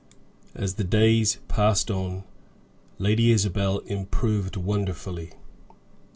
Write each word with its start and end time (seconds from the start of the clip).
As 0.55 0.73
the 0.73 0.83
days 0.83 1.37
passed 1.47 1.91
on, 1.91 2.23
Lady 2.97 3.29
Isabel 3.29 3.81
improved 3.85 4.55
wonderfully. 4.57 5.33